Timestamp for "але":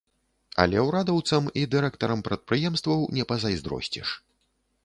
0.63-0.77